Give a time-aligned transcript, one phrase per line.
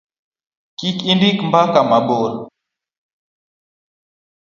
[0.77, 2.31] kik indik mbaka mabor